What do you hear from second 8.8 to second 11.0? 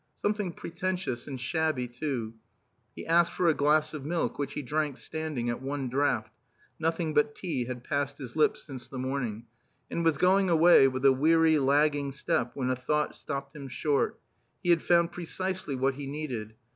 the morning), and was going away